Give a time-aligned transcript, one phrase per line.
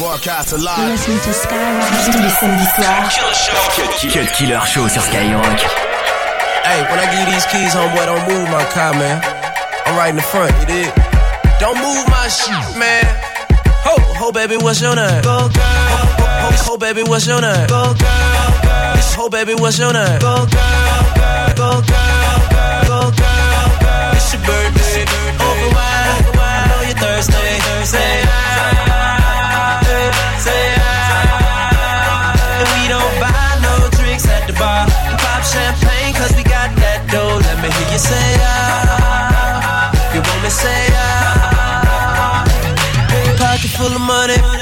[0.00, 0.88] Broadcast live.
[0.88, 3.20] Listen to Skyrock tous les samedis soirs.
[4.08, 5.60] Cut Killer Show sur Skyrock.
[6.64, 9.20] Hey, when I give you these keys, homeboy, don't move my car, man.
[9.84, 10.88] I'm right in the front, you dig?
[11.60, 13.04] Don't move my shit, man.
[13.84, 15.20] Ho, ho, baby, what's your name?
[15.20, 15.60] Go girl.
[15.60, 17.68] Ho, ho, ho, baby, what's your name?
[17.68, 19.20] Go girl.
[19.20, 20.18] Ho, baby, what's your name?
[20.18, 21.52] Go girl.
[21.60, 22.40] Go girl.
[22.88, 24.16] Go girl.
[24.16, 25.04] It's your birthday.
[25.44, 26.40] Over wine.
[26.40, 27.84] I know you're thirsty.
[27.84, 28.29] Say
[38.00, 38.39] say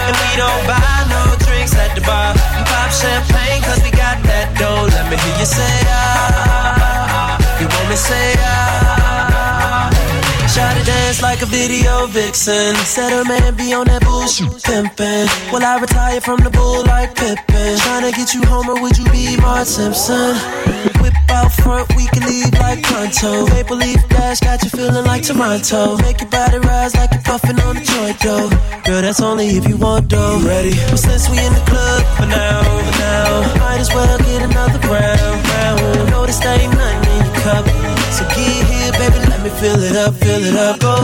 [0.09, 2.35] And we don't buy no drinks at the bar.
[2.71, 4.87] Pop champagne, cause we got that dough.
[4.95, 7.39] Let me hear you say ah.
[7.61, 9.91] You want me say ah.
[10.55, 10.83] Try to
[11.15, 12.75] dance like a video vixen.
[12.77, 15.29] Said her man be on that bullshit pimpin'.
[15.53, 17.77] Will I retire from the bull like Pippen?
[17.79, 20.37] Tryna get you home or would you be Mark Simpson?
[21.01, 23.47] Whip out front, we can leave like pronto.
[23.47, 25.97] Maple leaf dash got you feeling like Toronto.
[25.99, 28.49] Make your body rise like you're puffin' on a joint though.
[28.85, 30.41] Girl, that's only if you want though.
[30.41, 30.75] Ready?
[30.91, 34.81] But since we in the club for now, for now, might as well get another
[34.89, 35.49] round.
[35.49, 36.11] round.
[36.11, 37.65] Know this ain't nothing in your cup,
[38.13, 40.81] so get here, baby, let me fill it up, fill it up.
[40.81, 41.04] Go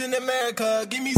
[0.00, 0.86] in America.
[0.88, 1.12] Give me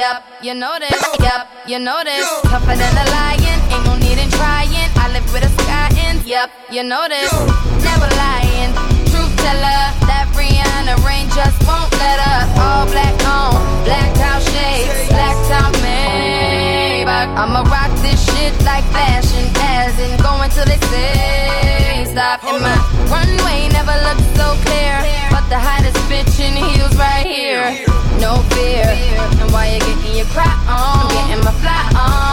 [0.00, 0.96] Yup, you know this.
[1.20, 2.24] Yup, you know this.
[2.48, 4.88] Tougher than a lion, ain't no need in trying.
[4.96, 6.24] I live with a sky in.
[6.24, 7.28] Yup, you know this.
[7.84, 8.72] Never lying.
[9.12, 12.48] Truth teller, that Rihanna rain just won't let up.
[12.56, 17.36] All black on, black out shades, black out Maybach.
[17.36, 22.40] I'ma rock this shit like fashion, as in going till they say stop.
[22.48, 22.72] And my
[23.12, 24.96] runway never looked so clear,
[25.28, 27.89] but the hottest bitch in heels right here.
[28.20, 31.06] No fear, and why you getting your cry on?
[31.06, 32.29] I'm getting my fly on.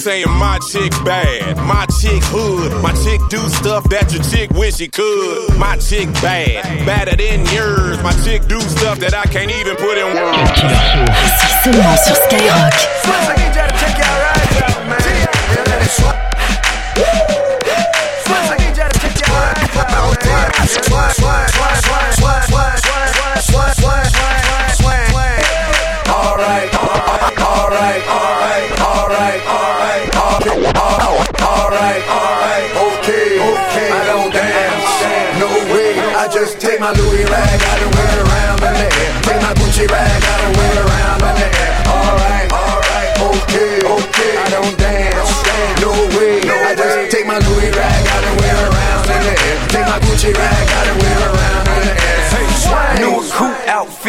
[0.00, 2.72] Saying my chick bad, my chick hood.
[2.82, 5.58] My chick do stuff that your chick wish she could.
[5.58, 8.02] My chick bad, badder than yours.
[8.02, 10.56] My chick do stuff that I can't even put in words.
[11.62, 13.69] Seulement sur Skyrock.
[36.90, 39.12] My Louis rag, I don't wear around in the air.
[39.22, 41.72] Take my Gucci rag, I don't wear around in the air.
[41.86, 44.32] Alright, alright, okay, okay.
[44.34, 45.30] I don't dance,
[45.78, 46.42] no way.
[46.42, 49.56] I just take my Louis rag, I don't wear around in the air.
[49.70, 50.99] Take my Gucci rag, I don't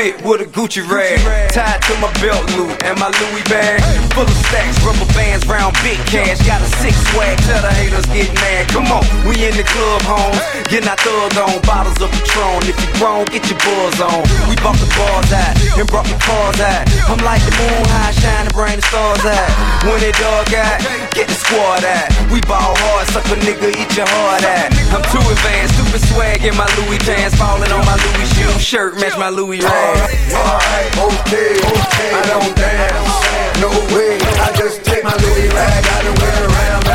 [0.02, 1.20] outfit with a Gucci rag
[1.52, 3.82] tied to my belt loop and my Louis bag
[4.12, 6.40] full of stacks, rubber bands, round big cash.
[6.46, 8.68] Got a six swag, tell the haters get mad.
[8.70, 10.36] Come on, we in the club, home,
[10.70, 12.64] getting our thug on, bottles of Patron.
[12.68, 14.22] If you grown, get your buzz on.
[14.50, 16.86] We bump the bars out and brought the cars out.
[17.10, 19.50] I'm like the moon high, shining, bring the stars out.
[19.90, 20.78] When it dog out,
[21.18, 22.08] get the squad out.
[22.30, 24.70] We ball hard, suck a nigga, eat your heart out.
[24.94, 29.02] I'm too advanced, stupid swag in my Louis pants, falling on my Louis shoe shirt,
[29.02, 29.98] match my Louis rag.
[30.30, 32.12] Alright, okay, okay.
[32.14, 34.22] I don't dance, no way.
[34.38, 36.86] I just take my Louis rag, I don't wear around.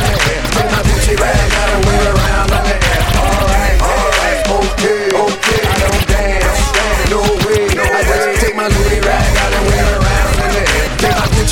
[0.54, 1.45] Take my Gucci rag,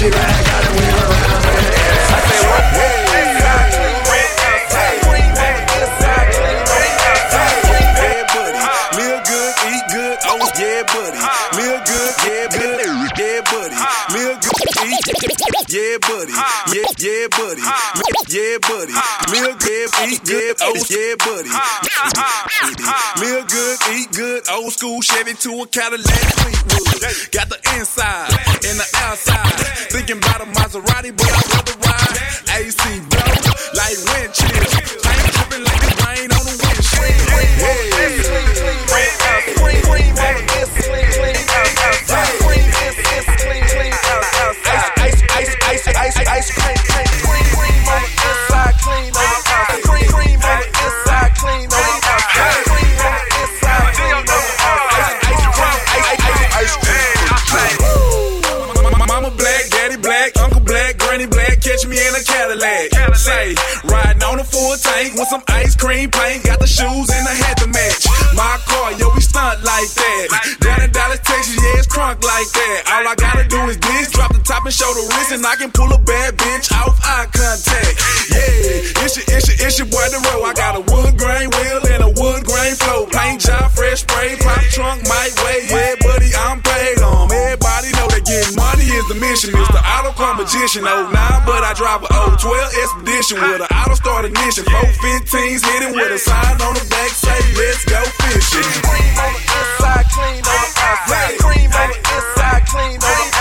[0.05, 0.44] Take
[19.31, 21.49] Live good, eat good, oh yeah, buddy.
[23.21, 27.33] Live good, eat good, old school Chevy to a Cadillac Fleetwood.
[27.33, 28.31] Got the inside
[28.69, 29.53] and the outside.
[29.91, 32.19] Thinking about a Maserati, but I'd rather ride
[32.61, 33.35] AC blow
[33.75, 34.74] like wind chill.
[69.95, 72.79] Down in Dallas, Texas, yeah, it's crunk like that.
[72.91, 75.55] All I gotta do is this, drop the top and show the wrist, and I
[75.57, 77.95] can pull a bad bitch off eye contact.
[78.33, 80.43] Yeah, it's your, it's your, it's your boy the road.
[80.49, 83.07] I got a wood grain wheel and a wood grain flow.
[83.07, 85.69] Paint job, fresh spray, pop trunk, might weigh.
[85.69, 87.31] Yeah, buddy, I'm paid on.
[87.31, 89.53] Everybody know that getting money is the mission.
[89.53, 89.84] It's the
[90.35, 90.85] club magician.
[90.87, 94.65] Oh, nine, but I drive a 012 expedition with an auto start ignition.
[94.65, 98.69] 415s hitting with a sign on the back say, let's go fishing.
[98.83, 101.39] Cream on the inside, clean on the outside.
[101.39, 103.34] Cream on the inside, clean on the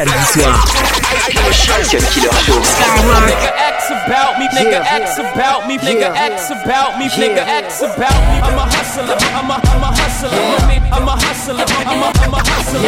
[0.00, 0.56] Samedi soir.
[1.90, 2.56] Cut Killer Show.
[3.28, 8.20] Nigga X about me, nigga X about me, nigga X about me, nigga X about
[8.32, 8.40] me.
[8.40, 10.32] I'm a hustler, I'm a, I'm a hustler.
[10.90, 12.80] I'm a hustler, I'm a, I'm a hustler.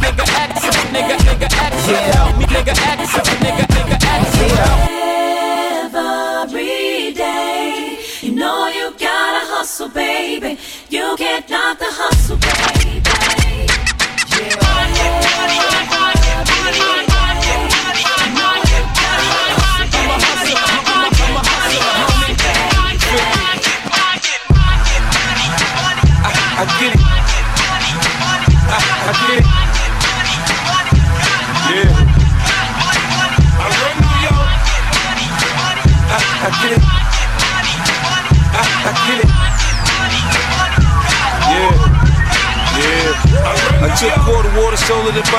[0.00, 0.64] Nigga X,
[0.96, 3.12] nigga, nigga X about me, nigga X,
[3.44, 3.95] nigga, nigga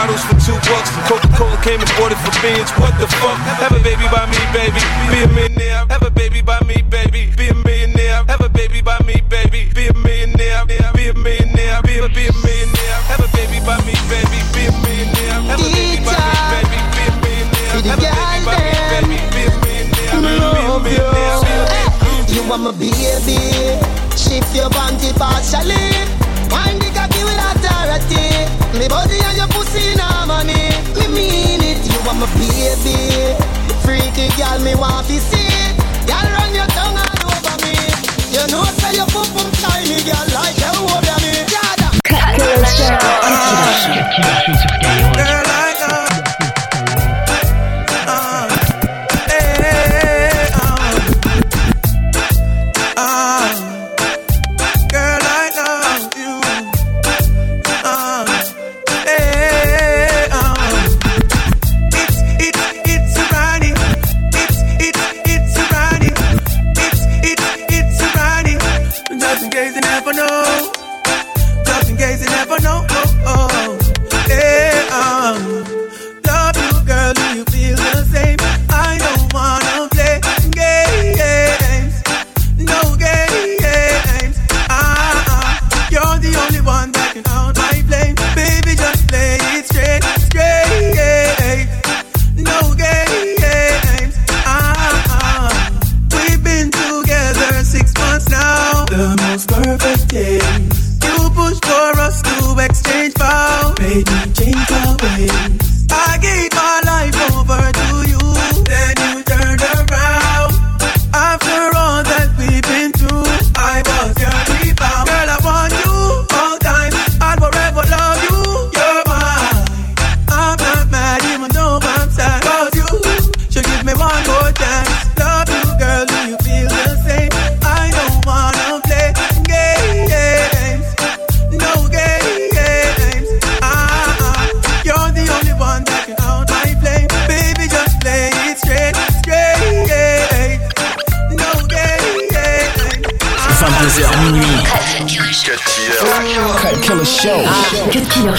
[0.08, 0.90] bottles for two bucks.
[1.08, 2.72] Coca-Cola came and bought it for beans.
[2.80, 3.38] What the fuck?
[3.60, 4.80] Have a baby by me, baby.
[5.12, 5.67] Be a millionaire.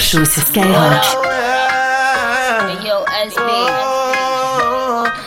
[0.08, 1.04] Show sur Skyrock.
[2.80, 3.50] Yo, SB.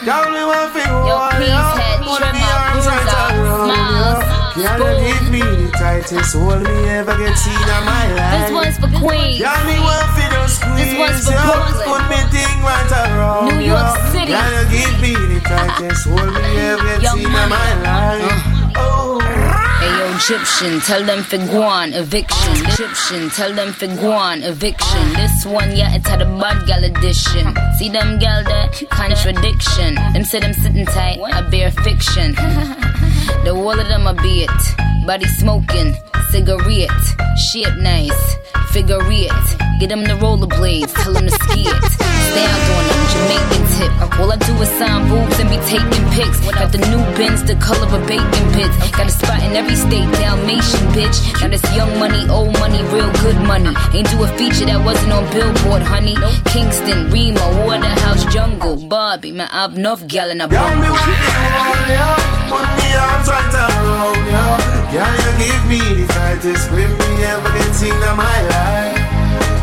[0.01, 2.97] Yo, peace head, trimmer, bruiser,
[3.61, 4.25] smiles.
[4.57, 8.41] Gotta uh, give me the tightest hold me ever get seen in my life.
[8.41, 9.39] This one's for Queens.
[9.39, 10.75] Got me one for the squeeze.
[10.81, 11.45] This one's for yeah.
[11.45, 11.85] Brooklyn.
[11.85, 13.53] Put me thing right around.
[13.53, 14.09] New York yeah.
[14.09, 14.31] City.
[14.33, 18.50] Gotta give me the tightest hold me ever get seen in my life.
[20.23, 22.53] Egyptian, tell them for guan, eviction.
[22.67, 25.09] Egyptian, tell them for guan, eviction.
[25.13, 27.55] This one, yeah, it's had a bad gal edition.
[27.79, 28.69] See them gal there?
[28.91, 29.95] Contradiction.
[29.95, 32.35] Them say them sitting tight, I bear fiction.
[33.43, 34.90] the wall of them a be it.
[35.05, 35.95] Body smoking,
[36.29, 36.91] cigarette.
[37.51, 38.35] Shit nice,
[38.71, 39.31] figure it.
[39.79, 41.83] Get them the rollerblades, tell them to ski it.
[42.31, 44.19] Stand on them, Jamaican tip.
[44.19, 46.39] All I do is sign boobs and be taking pics.
[46.51, 48.77] Got the new bins, the color of bacon bits.
[48.91, 51.17] Got a spot in every state, Dalmatian bitch.
[51.41, 53.73] Now this young money, old money, real good money.
[53.93, 56.15] Ain't do a feature that wasn't on Billboard, honey.
[56.53, 59.31] Kingston, Remo, Waterhouse, Jungle, Barbie.
[59.33, 60.93] Man, I've enough gal in a Got me bungle.
[60.93, 61.13] with you,
[61.89, 62.37] yeah.
[62.77, 64.80] Me arms right around you.
[64.91, 68.99] Girl, you give me the tightest grip me ever get seen in my life.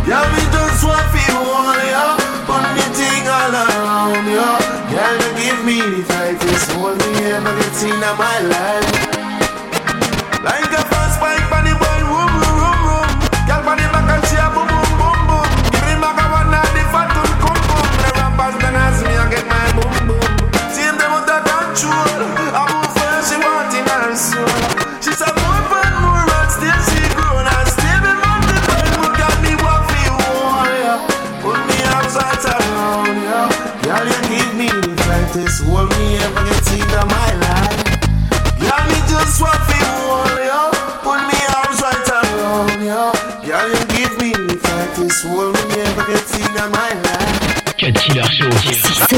[0.08, 2.08] Yeah, me just want to hold you.
[2.48, 4.48] Put me thing all around you.
[4.88, 8.97] Girl, you give me the tightest hold me ever get seen in my life.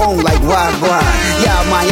[0.00, 0.72] Phone like why.
[1.44, 1.84] Yeah, my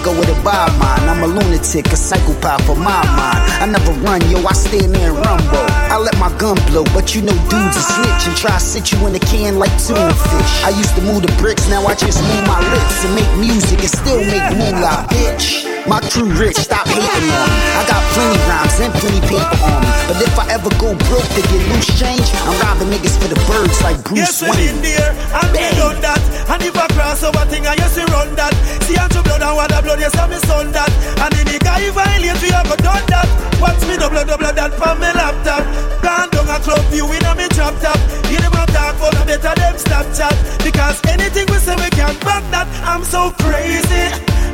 [0.00, 1.08] can't go with it by mine.
[1.08, 3.40] I'm a lunatic, a psychopath for my mind.
[3.60, 5.66] I never run, yo, I stand there and rumble.
[5.92, 8.92] I let my gun blow, but you know dudes are snitch and try to sit
[8.92, 10.52] you in a can like tuna fish.
[10.64, 13.80] I used to move the bricks, now I just move my lips and make music
[13.80, 15.79] and still make moolah, bitch.
[15.88, 17.68] My crew rich, stop hating on me.
[17.74, 19.90] I got plenty rhymes and plenty paper on me.
[20.06, 23.38] But if I ever go broke to get loose change, I'm robbing niggas for the
[23.48, 24.76] birds like Bruce Yes, Wayne.
[24.76, 26.20] in there, and done that.
[26.50, 28.54] And if I cross over thing, I used to run that.
[28.86, 30.90] See, I'm to blood and water blood, yes, I'm son that.
[31.26, 33.28] And the guy violate, we have done that.
[33.58, 35.64] Watch me double, double that from my laptop.
[36.02, 37.98] Gone down a club view in a me drop top.
[38.30, 40.34] You a talk for the better them stop chat.
[40.62, 42.66] Because anything we say, we can't back that.
[42.86, 44.06] I'm so crazy.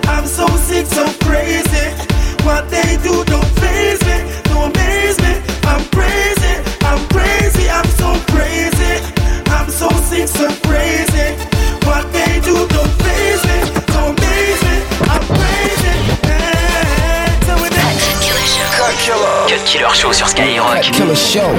[0.09, 1.87] I'm so sick, so crazy.
[2.45, 5.33] What they do don't phase me, don't amaze me.
[5.65, 9.03] I'm crazy, I'm crazy, I'm so crazy.
[9.51, 11.35] I'm so sick, so crazy.
[11.87, 13.59] What they do don't phase me,
[13.93, 14.77] don't amaze me.
[15.11, 15.95] I'm crazy.
[16.23, 17.47] Yeah.
[17.47, 17.95] So with that,
[18.77, 20.83] Cut Killer Show sur Skyrock.
[20.93, 21.51] Killer Show.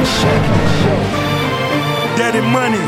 [2.17, 2.79] Daddy Money,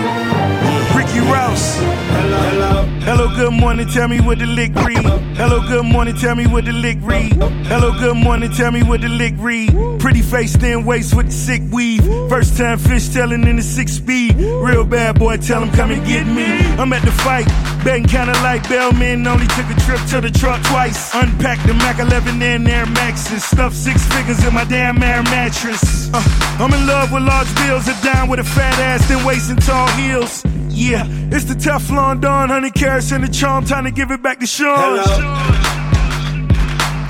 [1.17, 1.75] Rouse.
[1.77, 2.85] Hello, hello.
[3.01, 3.87] Hello, good morning.
[3.87, 5.03] Tell me what the lick read.
[5.35, 6.15] Hello, good morning.
[6.15, 7.33] Tell me what the lick read.
[7.65, 8.51] Hello, good morning.
[8.51, 9.71] Tell me what the lick read.
[9.99, 12.03] Pretty face, thin waist with the sick weave.
[12.29, 14.35] First time fish telling in the six speed.
[14.35, 16.45] Real bad boy, tell him come and get me.
[16.77, 17.47] I'm at the fight,
[17.83, 19.25] betting kinda like Bellman.
[19.25, 21.13] Only took a trip to the truck twice.
[21.15, 23.43] Unpacked the Mac 11 and Air Maxes.
[23.43, 26.09] Stuffed six figures in my damn air mattress.
[26.13, 26.21] Uh,
[26.59, 27.87] I'm in love with large bills.
[27.87, 30.43] A dime with a fat ass, thin waist and tall heels.
[30.79, 33.65] Yeah, it's the Teflon Don, 100 carats in the charm.
[33.65, 34.77] Time to give it back to Sean.
[34.77, 35.03] Hello.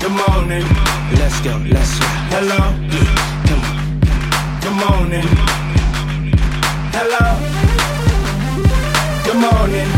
[0.00, 0.66] Good morning.
[1.14, 2.06] Let's go, let's go.
[2.34, 2.58] Hello.
[3.46, 3.78] Come on.
[4.60, 5.22] Good morning.
[6.90, 7.38] Hello.
[9.22, 9.88] Good morning.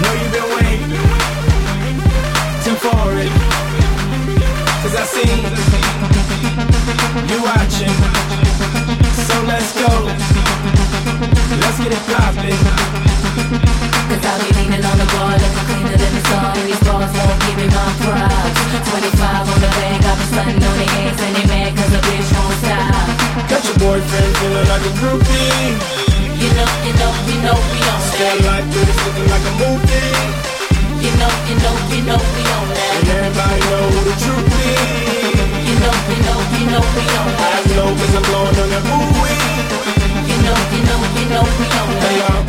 [0.00, 0.88] Know you've been waiting
[2.64, 3.32] Tim for it.
[4.80, 5.28] Cause I see
[7.28, 8.17] you watching.
[11.78, 12.58] Get it poppin'.
[14.10, 16.50] Cause I'll be leaning on the bar looking cleaner than the sun.
[16.66, 18.58] These bars won't give me my props.
[18.82, 22.02] 25 on the bag, I've been stunting on the eggs and they mad cause the
[22.02, 23.06] bitch won't stop.
[23.46, 25.78] Got your boyfriend feeling like a groupie.
[26.42, 28.50] You know, you know, you know we on Stay that.
[28.50, 30.18] like this, looking like a movie.
[30.98, 32.90] You know, you know, you know we on that.
[32.90, 34.82] And everybody know who the truth is.
[35.62, 37.54] You know, you know, you know we on that.
[37.54, 39.67] I know cause I'm blowing on that ooh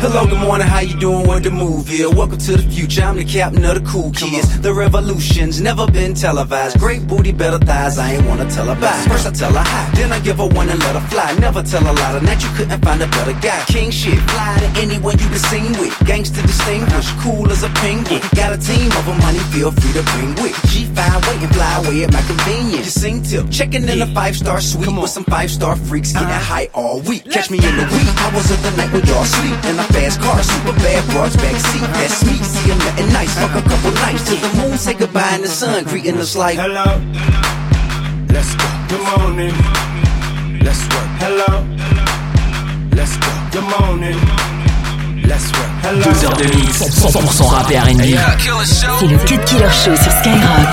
[0.00, 1.26] Hello, good morning, how you doing?
[1.26, 2.08] What the move here?
[2.08, 4.58] Welcome to the future, I'm the captain of the cool kids.
[4.60, 6.78] The revolution's never been televised.
[6.78, 9.04] Great booty, better thighs, I ain't wanna tell her bye.
[9.06, 11.36] First I tell her hi, then I give her one and let her fly.
[11.38, 13.62] Never tell a lie, tonight you couldn't find a better guy.
[13.68, 15.94] King shit, fly to anyone you been seen with.
[16.06, 18.22] Gangster distinguished, cool as a penguin.
[18.34, 20.56] Got a team of them, money, feel free to bring with.
[20.72, 22.88] G5, wait and fly away at my convenience.
[22.94, 26.68] Sing tip, checking in a five star suite with some five star freaks, getting high
[26.72, 27.30] all week.
[27.30, 29.56] Catch me in the wee hours of the night when y'all sleep.
[29.68, 31.86] In a fast car, super bad broads backseat.
[31.98, 33.32] That's me, see 'em nothing nice.
[33.38, 36.58] Fuck a couple nights till the moon say goodbye in the sun, greeting us like.
[36.58, 37.00] Hello.
[38.32, 38.68] Let's go.
[38.90, 39.54] Good morning.
[40.64, 41.08] Let's work.
[41.24, 41.50] Hello.
[42.96, 43.30] Let's go.
[43.54, 44.18] Good morning.
[45.26, 45.70] Let's work.
[45.82, 46.02] Hello.
[46.02, 48.14] Deux heures de mix, 100% rap et R&B.
[48.98, 50.72] C'est le Cut Killer Show sur Skyrock.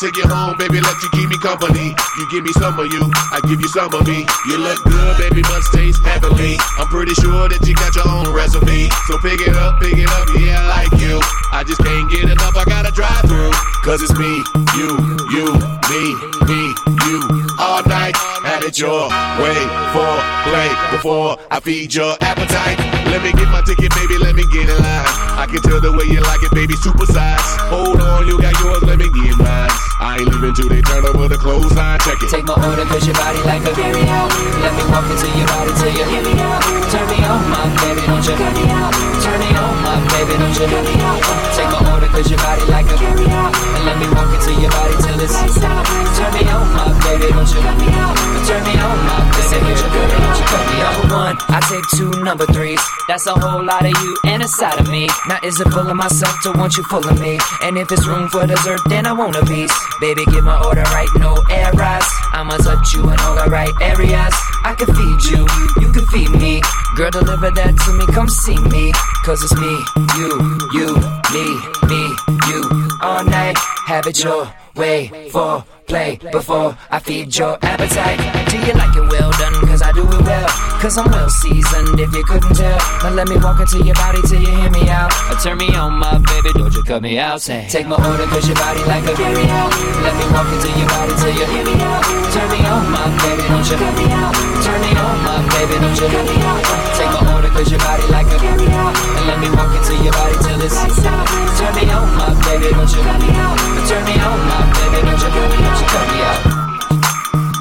[0.00, 1.92] Take you home, baby, let you keep me company.
[1.92, 3.04] You give me some of you,
[3.36, 4.24] I give you some of me.
[4.48, 6.56] You look good, baby, must taste heavenly.
[6.80, 8.88] I'm pretty sure that you got your own recipe.
[9.04, 11.20] So pick it up, pick it up, yeah, I like you.
[11.52, 13.52] I just can't get enough, I gotta drive through.
[13.84, 14.40] Cause it's me,
[14.80, 14.88] you,
[15.36, 15.52] you,
[15.92, 16.02] me,
[16.48, 16.60] me,
[17.04, 17.20] you.
[17.60, 18.16] All night,
[18.48, 19.04] have it your
[19.36, 19.60] way
[19.92, 20.12] for
[20.48, 22.80] play before I feed your appetite.
[23.12, 25.12] Let me get my ticket, baby, let me get in line.
[25.36, 27.36] I can tell the way you like it, baby, super size.
[27.68, 29.89] Hold on, you got yours, let me get mine.
[30.10, 32.34] I ain't leaving till they turn over the clothesline, check it.
[32.34, 34.26] Take my order cause your body like a carry out.
[34.58, 36.58] Let me walk into your body till you hear me out.
[36.90, 38.34] Turn me on, my baby, don't you?
[38.34, 38.90] Turn me out.
[39.22, 40.66] Turn me on, my baby, don't you?
[40.66, 41.22] Turn me out.
[41.54, 43.54] Take my order cause your body like a carry out.
[43.54, 47.50] And let me walk into your body till it's Turn me on, my baby, don't
[47.50, 47.60] you?
[47.82, 48.14] Me out.
[48.46, 49.18] Turn me on, my
[49.50, 50.46] baby, don't you?
[50.46, 51.00] Cut me out.
[51.10, 52.80] One, I take two number threes.
[53.08, 55.08] That's a whole lot of you and a side of me.
[55.28, 57.38] Now is it full of myself to want you full of me?
[57.62, 59.74] And if it's room for dessert, then I want a piece.
[60.00, 62.06] Baby, give my order right, no errors.
[62.32, 64.34] I'ma touch you in all the right areas.
[64.64, 65.46] I can feed you,
[65.80, 66.60] you can feed me.
[66.96, 68.92] Girl, deliver that to me, come see me.
[69.24, 69.74] Cause it's me,
[70.16, 70.30] you,
[70.78, 70.88] you,
[71.34, 71.46] me,
[71.90, 72.02] me,
[72.48, 72.88] you.
[73.02, 78.48] All night, have it your way for play before I feed your appetite.
[78.50, 79.59] Do you like it well done?
[79.80, 80.48] Cause I do it well.
[80.76, 82.76] Cause I'm well seasoned if you couldn't tell.
[83.00, 85.08] Now let me walk into your body till you hear me out.
[85.32, 87.40] Or turn me on, my baby, don't you cut me out.
[87.40, 89.72] Say, take my order cause your body like a carry out.
[90.04, 92.04] Let me walk into your body till you hear me out.
[92.28, 94.36] Turn me on, my baby, don't you cut me out.
[94.60, 96.60] Turn me on, my baby, don't you cut me out.
[97.00, 98.92] Take my order cause your body like a carry out.
[98.92, 102.84] And let me walk into your body till it's Turn me on, my baby, don't
[102.84, 103.56] you cut me out.
[103.88, 105.24] Turn me on, my baby, don't.
[105.24, 106.40] You cut me out.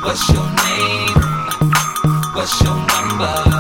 [0.04, 1.19] What's your name?
[2.40, 3.59] What's your number?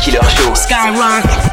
[0.00, 0.54] Killer Show.
[0.54, 1.49] Skyrock.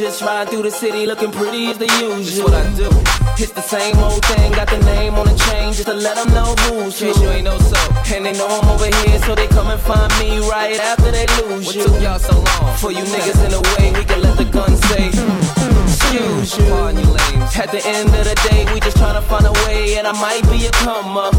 [0.00, 2.48] Just ride through the city looking pretty as the usual.
[2.48, 2.88] what I do.
[3.36, 6.32] It's the same old thing, got the name on the chain just to let them
[6.32, 7.08] know who's who.
[7.20, 7.76] you ain't know so.
[8.14, 11.26] And they know I'm over here, so they come and find me right after they
[11.44, 11.84] lose What you.
[11.84, 12.76] took y'all so long?
[12.78, 15.08] For you niggas in the way, we can let the gun say,
[15.84, 16.64] excuse you.
[16.72, 17.56] Pardon you lames.
[17.56, 20.12] At the end of the day, we just trying to find a way, and I
[20.12, 21.34] might be a come up.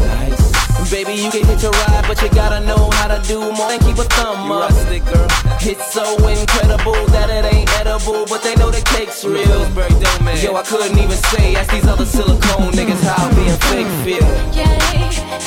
[0.90, 3.78] Baby, you can hit your ride, but you gotta know how to do more than
[3.80, 4.70] keep a thumb You up.
[4.70, 5.26] rustic, girl.
[5.64, 9.42] It's so incredible that it ain't edible, but they know the cake's real.
[9.44, 10.36] Pillsbury Domain.
[10.44, 14.28] Yo, I couldn't even say, ask these other silicone niggas how being fake feel.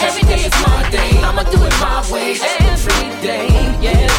[0.02, 3.48] Every day is my day, I'ma do it my way every day.
[3.82, 4.10] Yeah,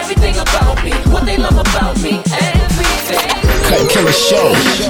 [0.00, 3.30] everything about me, what they love about me, everything.
[3.68, 4.48] Cut Killer Show.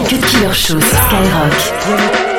[0.08, 2.33] Cut Killer Show sur Skyrock.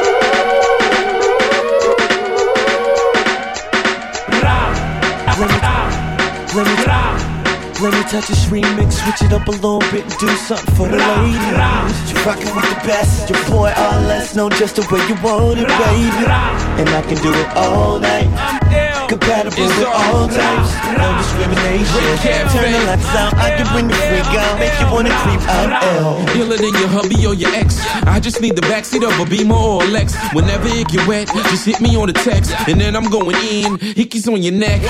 [7.86, 10.88] Let me touch this remix, switch it up a little bit, and do something for
[10.88, 12.12] the ladies.
[12.12, 15.60] You rockin' with the best, your boy all less know just the way you want
[15.60, 16.26] it, baby.
[16.82, 18.65] And I can do it all night.
[19.08, 22.02] Compatible with all types, no discrimination.
[22.50, 25.84] Turn the lights out, I can bring the freak out, make you wanna creep out.
[25.84, 26.18] L.
[26.36, 27.80] Iller than your hubby or your ex.
[28.08, 30.16] I just need the backseat of a Beamer or a Lex.
[30.34, 33.78] Whenever it get wet, just hit me on the text, and then I'm going in.
[33.78, 34.82] Hickeys on your neck.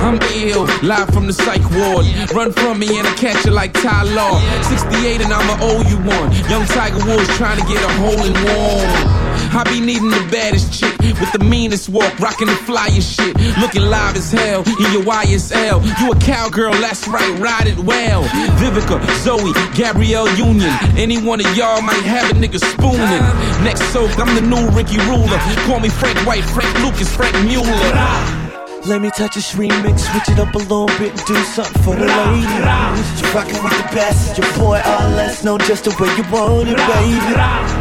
[0.00, 2.06] I'm ill, live from the psych ward.
[2.32, 4.38] Run from me and I catch you like Ty Law.
[4.62, 6.30] 68 and I'ma owe you one.
[6.48, 9.27] Young Tiger Woods trying to get a hole in one.
[9.50, 13.82] I be needing the baddest chick with the meanest walk, rocking the flyest shit, looking
[13.82, 15.84] live as hell in your YSL.
[16.00, 18.24] You a cowgirl, that's right, ride it well.
[18.58, 23.64] Vivica, Zoe, Gabrielle Union, any one of y'all might have a nigga spooning.
[23.64, 25.38] Next soak, I'm the new Ricky Ruler.
[25.66, 28.47] Call me Frank White, Frank Lucas, Frank Mueller.
[28.88, 31.94] Let me touch this remix, switch it up a little bit, and do something for
[31.94, 33.20] the ladies.
[33.20, 36.70] You rockin' with the best, your boy all less know just the way you want
[36.70, 37.34] it, baby.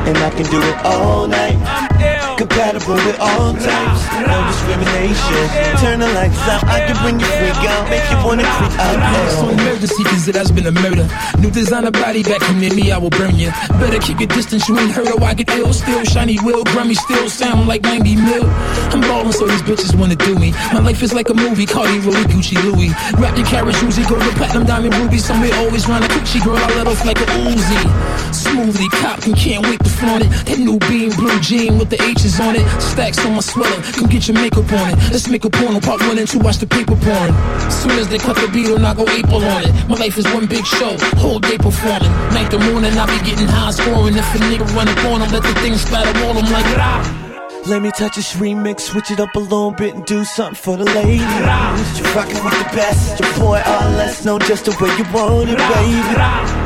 [0.10, 2.17] And I can do it all night.
[2.38, 5.44] Compatible with all types, no discrimination.
[5.82, 9.32] Turn the lights out, I can bring you freak out, make you wanna creep out.
[9.32, 11.10] So emergency cause it has been a murder.
[11.40, 14.78] New designer body come near me I will burn you Better keep your distance you
[14.78, 18.46] ain't heard or I get ill Still shiny will Grammy still sound like 90 mil.
[18.94, 20.52] I'm ballin' so these bitches wanna do me.
[20.74, 22.90] My life is like a movie Cardi, Roly, Gucci, Louis.
[23.22, 25.18] Rap your carriage Uzi Go to platinum, diamond, ruby.
[25.18, 28.34] Somewhere always round a coochie Girl I let off like a Uzi.
[28.34, 30.30] Smoothly cop and can't wait to flaunt it.
[30.46, 32.66] That new beam blue jean with the H's on it.
[32.82, 34.98] Stacks on my sweater Come get your makeup on it.
[35.12, 36.40] Let's make a porno part one and two.
[36.40, 37.30] Watch the paper porn
[37.72, 39.72] Soon as they cut the beat on I go April on it.
[39.88, 40.96] My life is one big show.
[41.18, 42.12] Whole day performing.
[42.36, 44.16] Night to morning I be getting high scoring.
[44.16, 47.28] If a nigga run up on him Let the thing splatter all I'm like rah.
[47.68, 50.78] Let me touch this remix, switch it up a little bit and do something for
[50.78, 51.20] the ladies.
[51.20, 53.62] You're rocking with the best, your boy
[53.98, 56.16] let's know just the way you want it, baby.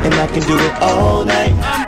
[0.06, 1.81] And I can do it all night.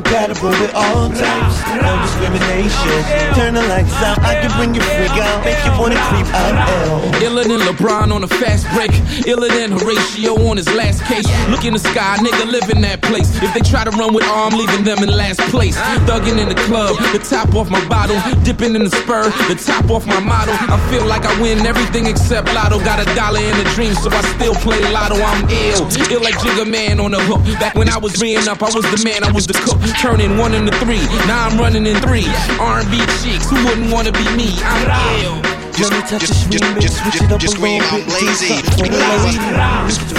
[0.00, 3.34] Compatible with all types, no discrimination.
[3.34, 7.22] Turn the lights out, I can bring you freak out, make you wanna creep out.
[7.22, 8.90] Iller than LeBron on a fast break,
[9.26, 11.28] iller than Horatio on his last case.
[11.50, 13.28] Look in the sky, nigga, live in that place.
[13.42, 15.76] If they try to run with arm, leaving them in last place.
[16.08, 19.90] Thugging in the club, the top off my bottle, dipping in the spur, the top
[19.90, 20.54] off my model.
[20.54, 22.80] I feel like I win everything except lotto.
[22.80, 25.20] Got a dollar in a dream, so I still play lotto.
[25.20, 27.44] I'm ill, ill like Jigga Man on the hook.
[27.60, 29.76] Back when I was reeing up, I was the man, I was the cook.
[29.98, 32.26] Turning one into three, now I'm running in three.
[32.58, 34.56] R&B cheeks, who wouldn't wanna be me?
[34.62, 34.86] I'm
[35.24, 35.42] ill.
[35.80, 39.40] Let me touch switch it up a little bit, do something for the ladies.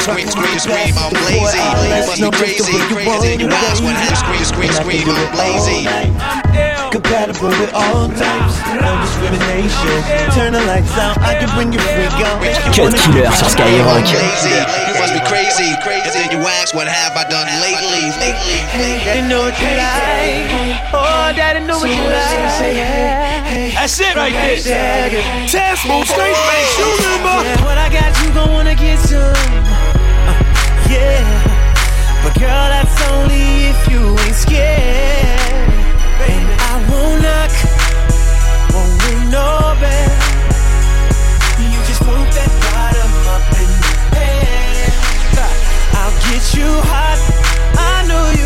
[0.01, 1.61] Scream, scream, scream, I'm lazy.
[1.61, 3.43] You must be crazy, crazy.
[3.43, 4.17] You ask what happened.
[4.17, 6.70] Scream, scream, scream, I'm lazy.
[6.91, 9.95] Compatible with all types, no discrimination.
[10.35, 12.35] Turn the lights out, I can bring you freak out.
[12.43, 13.47] make you Cut wanna Killer sur.
[13.47, 14.03] Skyrock.
[14.11, 16.03] You must be crazy, crazy.
[16.03, 18.11] And then you ask what have I done lately?
[19.07, 20.51] Daddy know what you like.
[20.91, 22.75] Oh, daddy know what you like.
[23.71, 25.47] That's it right there.
[25.47, 27.39] Test move, straight face, you remember?
[27.39, 29.31] Yeah, what I got, you gon' wanna get some.
[30.27, 30.35] Uh,
[30.91, 31.23] yeah,
[32.19, 35.39] but girl, that's only if you ain't scared.
[36.21, 37.51] And I won't knock,
[38.71, 40.15] won't ring no bell.
[41.59, 44.93] You just put that bottom up in the bed.
[45.99, 47.19] I'll get you hot.
[47.75, 48.40] I know you